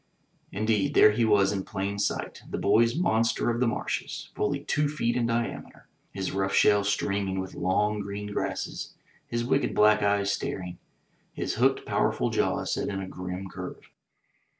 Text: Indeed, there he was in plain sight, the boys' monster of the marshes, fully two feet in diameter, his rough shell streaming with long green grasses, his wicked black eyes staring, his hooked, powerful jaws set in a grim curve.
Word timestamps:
Indeed, 0.51 0.95
there 0.95 1.11
he 1.11 1.25
was 1.25 1.51
in 1.51 1.63
plain 1.63 1.99
sight, 1.99 2.41
the 2.49 2.57
boys' 2.57 2.95
monster 2.95 3.51
of 3.51 3.59
the 3.59 3.67
marshes, 3.67 4.31
fully 4.33 4.61
two 4.61 4.87
feet 4.89 5.15
in 5.15 5.27
diameter, 5.27 5.87
his 6.11 6.31
rough 6.31 6.55
shell 6.55 6.83
streaming 6.83 7.39
with 7.39 7.53
long 7.53 7.99
green 7.99 8.25
grasses, 8.33 8.95
his 9.27 9.45
wicked 9.45 9.75
black 9.75 10.01
eyes 10.01 10.31
staring, 10.31 10.79
his 11.33 11.53
hooked, 11.53 11.85
powerful 11.85 12.31
jaws 12.31 12.73
set 12.73 12.87
in 12.89 12.99
a 12.99 13.07
grim 13.07 13.47
curve. 13.47 13.91